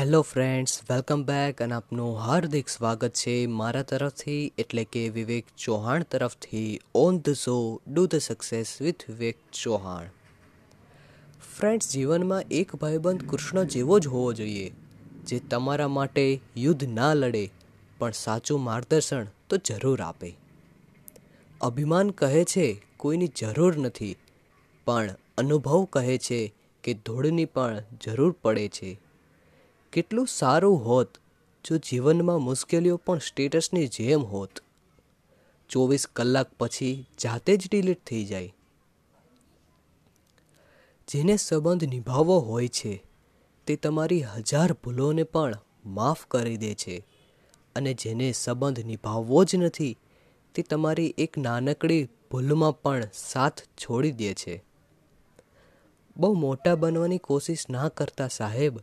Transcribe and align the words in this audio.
Hello 0.00 0.22
friends, 0.22 0.80
welcome 0.90 1.22
back 1.22 1.62
અને 1.62 1.74
આપનું 1.74 2.18
હાર્દિક 2.18 2.68
સ્વાગત 2.68 3.10
છે 3.10 3.46
મારા 3.46 3.82
તરફથી, 3.82 4.52
એટલે 4.58 4.84
કે 4.84 5.08
વિવેક 5.08 5.44
ચૌહાણ 5.58 6.02
તરફથી, 6.02 6.80
on 6.94 7.18
the 7.18 7.28
show, 7.28 7.80
do 7.88 8.06
the 8.06 8.14
success 8.14 8.82
with 8.82 9.04
Vivek 9.08 9.36
Chauhan. 9.52 10.06
Friends, 11.56 11.92
જીવનમાં 11.92 12.42
એક 12.50 12.76
ભાઈબંધ 12.76 13.30
કૃષ્ણ 13.30 13.64
જેવો 13.64 13.98
જ 13.98 14.06
હોવો 14.06 14.32
જોઈએ, 14.32 14.72
જે 15.26 15.38
તમારા 15.38 15.88
માટે 15.88 16.40
યુદ્ધ 16.56 16.84
ના 16.88 17.14
લડે, 17.14 17.50
પણ 17.98 18.10
સાચું 18.10 18.60
માર્ગદર્શન 18.60 19.26
તો 19.48 19.56
જરૂર 19.56 20.00
આપે. 20.00 20.36
અભિમાન 21.60 22.10
કહે 22.10 22.44
છે, 22.44 22.82
કોઈની 22.96 23.26
જરૂર 23.26 23.78
નથી, 23.78 24.16
પણ 24.84 25.14
અનુભવ 25.38 25.84
કહે 25.84 26.18
છે 26.18 26.54
કે 26.84 26.94
ધૂળની 26.94 27.44
પણ 27.44 27.82
જરૂર 28.04 28.36
પડે 28.42 28.68
છે. 28.68 29.09
કેટલું 29.92 30.26
સારું 30.26 30.86
હોત 30.86 31.18
જો 31.64 31.76
જીવનમાં 31.76 32.38
મુશ્કેલીઓ 32.38 32.96
પણ 32.96 33.18
સ્ટેટસની 33.18 33.86
જેમ 33.86 34.22
હોત. 34.22 34.50
ચોવીસ 35.68 36.06
કલાક 36.06 36.50
પછી 36.58 37.08
જાતે 37.22 37.56
જ 37.56 37.68
ડિલીટ 37.70 38.06
થઈ 38.06 38.24
જાય. 38.24 38.54
જેને 41.08 41.36
સંબંધ 41.36 41.84
નિભાવવો 41.84 42.38
હોય 42.38 42.68
છે, 42.68 43.04
તે 43.66 43.76
તમારી 43.76 44.22
હજાર 44.22 44.72
ભૂલોને 44.72 45.22
પણ 45.22 45.54
માફ 45.86 46.26
કરી 46.26 46.56
દે 46.56 46.74
છે. 46.74 47.06
અને 47.76 47.94
જેને 47.94 48.32
સંબંધ 48.32 48.80
નિભાવવો 48.80 49.44
જ 49.44 49.56
નથી, 49.56 49.98
તે 50.54 50.62
તમારી 50.62 51.14
એક 51.18 51.38
નાનકડી 51.38 52.08
ભૂલમાં 52.30 52.82
પણ 52.82 53.02
સાથ 53.14 53.60
છોડી 53.60 54.12
દે 54.12 54.34
છે. 54.34 54.64
બહુ 56.16 56.34
મોટા 56.34 56.74
બનવાની 56.74 57.18
કોશિશ 57.18 57.70
ના 57.70 57.88
કરતા 57.88 58.28
સાહેબ 58.28 58.78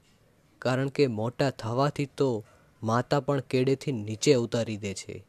કારણ 0.60 0.90
કે 0.90 1.08
મોટા 1.08 1.50
થવાથી 1.50 2.06
તો 2.06 2.46
માતા 2.84 3.20
પણ 3.20 3.40
કેડેથી 3.40 3.92
નીચે 3.92 4.34
ઉતારી 4.34 4.78
દે 4.78 4.94
છે. 4.94 5.26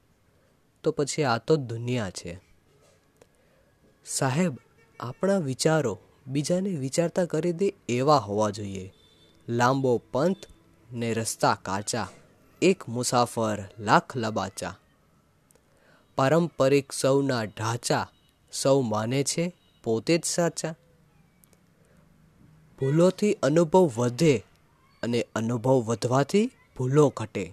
તો 0.82 0.90
પછી 0.90 1.24
આ 1.24 1.38
તો 1.38 1.56
દુનિયા 1.56 2.10
છે. 2.10 2.40
સાહેબ, 4.04 4.56
આપણા 5.00 5.38
વિચારો 5.38 5.98
બીજાને 6.26 6.70
વિચારતા 6.70 7.24
કરી 7.24 7.52
દે 7.52 7.74
એવા 7.88 8.16
હોવા 8.16 8.50
જોઈએ. 8.50 8.92
લાંબો 9.48 10.02
પંથ 10.12 10.36
ને 10.92 11.14
રસ્તા 11.14 11.58
કાચા, 11.62 12.08
એક 12.62 12.88
મુસાફર 12.88 13.64
લાખ 13.78 14.16
લબાચા. 14.16 14.74
પારંપરિક 16.16 16.92
સૌના 16.92 17.42
ઢાંચા 17.42 18.08
સૌ 18.52 18.80
માને 18.80 19.22
છે, 19.22 19.52
પોતે 19.84 20.18
જ 20.18 20.24
સાચા. 20.24 20.74
ભૂલોથી 22.80 23.32
અનુભવ 23.32 23.90
વધે 23.96 24.44
અને 25.02 25.26
અનુભવ 25.34 25.82
વધવાથી 25.82 26.50
ભૂલો 26.76 27.12
ઘટે. 27.16 27.52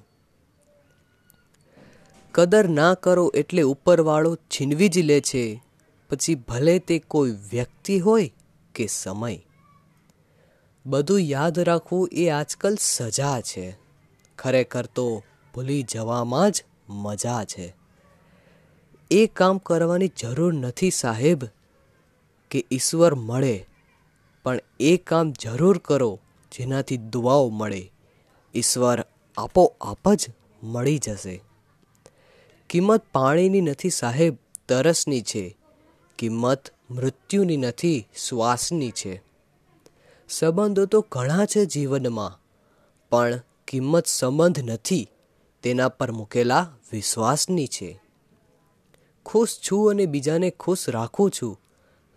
કદર 2.32 2.70
ના 2.70 2.94
કરો 2.94 3.32
એટલે 3.36 3.62
ઉપરવાળો 3.62 4.36
છીનવી 4.36 4.90
જ 4.90 5.00
લે 5.00 5.22
છે. 5.22 5.64
પછી 6.10 6.36
ભલે 6.36 6.80
તે 6.80 7.00
કોઈ 7.00 7.32
વ્યક્તિ 7.32 8.00
હોય 8.00 8.32
કે 8.76 8.88
સમય. 8.88 9.40
બધું 10.86 11.20
યાદ 11.20 11.60
રાખવું 11.60 12.10
એ 12.12 12.30
આજકાલ 12.30 12.78
સજા 12.80 13.42
છે. 13.42 13.78
ખરેખર 14.38 14.86
તો 14.86 15.24
ભૂલી 15.54 15.84
જવામાં 15.84 16.52
જ 16.52 16.64
મજા 16.90 17.44
છે. 17.44 17.76
એ 19.12 19.28
કામ 19.28 19.58
કરવાની 19.58 20.12
જરૂર 20.20 20.54
નથી 20.54 20.92
સાહેબ, 20.92 21.46
કે 22.52 22.66
ઈશ્વર 22.72 23.16
મળે. 23.16 23.66
પણ 24.44 24.60
એ 24.80 24.98
કામ 24.98 25.32
જરૂર 25.32 25.78
કરો. 25.78 26.20
જેનાથી 26.60 26.98
દુઆઓ 26.98 27.50
મળે, 27.50 27.92
ઈશ્વર 28.54 29.06
આપોઆપ 29.38 30.14
જ 30.14 30.28
મળી 30.64 30.98
જશે. 30.98 31.44
કિંમત 32.70 33.02
પાણીની 33.14 33.62
નથી 33.62 33.90
સાહેબ, 33.90 34.38
તરસની 34.68 35.22
છે. 35.22 35.58
કિંમત 36.20 36.64
મૃત્યુની 36.92 37.58
નથી, 37.58 38.08
શ્વાસની 38.28 38.92
છે. 38.92 39.24
સંબંધો 40.30 40.86
તો 40.86 41.06
ઘણા 41.12 41.46
છે 41.46 41.66
જીવનમાં, 41.66 42.42
પણ 43.10 43.42
કિંમત 43.68 44.08
સંબંધ 44.08 44.60
નથી, 44.60 45.10
તેના 45.64 45.90
પર 45.90 46.12
મૂકેલા 46.12 46.72
વિશ્વાસની 46.92 47.68
છે. 47.68 48.02
ખુશ 49.26 49.60
છું 49.72 49.90
અને 49.90 50.06
બીજાને 50.06 50.50
ખુશ 50.50 50.90
રાખું 50.90 51.32
છું. 51.42 51.62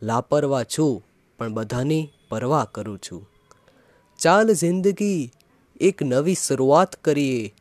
લાપરવા 0.03 0.65
છું, 0.65 1.06
પણ 1.38 1.53
બધાની 1.53 2.12
પરવા 2.28 2.65
કરું 2.65 2.98
છું. 2.98 3.38
ચાલ 4.18 4.52
જિંદગી 4.52 5.30
એક 5.80 6.02
નવી 6.02 6.34
શરૂઆત 6.34 6.96
કરીએ. 6.96 7.54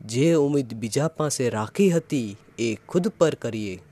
જે 0.00 0.34
ઉમેદ 0.34 0.74
બીજા 0.74 1.08
પાસે 1.08 1.50
રાખી 1.50 1.90
હતી 1.90 2.36
એ 2.58 2.74
ખુદ 2.88 3.08
પર 3.08 3.34
કરીએ. 3.34 3.82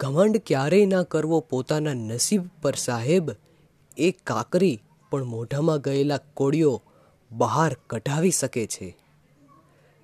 ઘમંડ 0.00 0.36
ક્યારેય 0.46 0.86
ના 0.86 1.02
કરવો 1.02 1.40
પોતાના 1.40 1.94
નસીબ 1.94 2.42
પર 2.62 2.74
સાહેબ. 2.74 3.30
એ 3.98 4.10
કાકરી 4.10 4.82
પણ 5.10 5.24
મોઢામાં 5.24 5.80
ગયેલા 5.80 6.18
કોળીઓ 6.34 6.82
બહાર 7.30 7.76
કઢાવી 7.90 8.30
શકે 8.30 8.66
છે. 8.66 8.96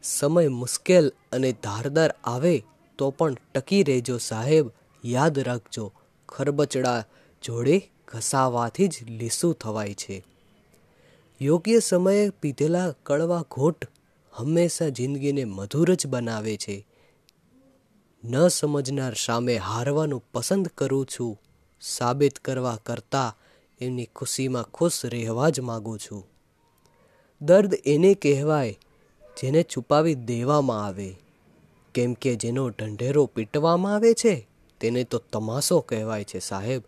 સમય 0.03 0.49
મુશ્કેલ 0.49 1.13
અને 1.33 1.53
ધારદાર 1.53 2.15
આવે 2.25 2.65
તો 2.99 3.11
પણ 3.11 3.37
ટકી 3.55 3.83
રહેજો 3.83 4.19
સાહેબ. 4.19 4.67
યાદ 5.05 5.39
રાખજો, 5.39 5.93
ખરબચડા 6.29 7.05
જોડે 7.45 7.93
ઘસાવાથી 8.13 8.89
જ 8.89 9.05
લીસું 9.09 9.55
થવાય 9.55 9.95
છે. 9.95 10.25
યોગ્ય 11.41 11.79
સમયે 11.79 12.31
પીધેલા 12.31 12.95
કડવા 13.03 13.45
ઘોટ 13.51 13.85
હંમેશા 14.33 14.89
જિંદગીને 14.89 15.45
મધુર 15.45 15.95
જ 15.95 16.07
બનાવે 16.07 16.57
છે. 16.57 16.87
ન 18.25 18.49
સમજનાર 18.49 19.15
સામે 19.15 19.57
હારવાનું 19.57 20.25
પસંદ 20.33 20.69
કરું 20.69 21.07
છું, 21.07 21.41
સાબિત 21.81 22.39
કરવા 22.39 22.77
કરતાં 22.77 23.37
એમની 23.81 24.07
ખુશીમાં 24.07 24.63
ખુશ 24.63 25.01
રહેવા 25.05 25.49
જ 25.49 25.61
માગું 25.61 25.99
છું. 25.99 26.27
દર્દ 27.43 27.75
એને 27.87 28.15
કહેવાય 28.15 28.79
જેને 29.43 29.63
છુપાવી 29.63 30.15
દેવામાં 30.15 30.85
આવે. 30.87 31.15
કેમ 31.95 32.15
કે 32.15 32.37
જેનો 32.37 32.69
ઢંઢેરો 32.69 33.27
પીટવામાં 33.27 33.95
આવે 33.95 34.15
છે, 34.15 34.49
તેને 34.81 35.05
તો 35.05 35.19
તમાશો 35.19 35.81
કહેવાય 35.81 36.25
છે 36.25 36.39
સાહેબ. 36.39 36.83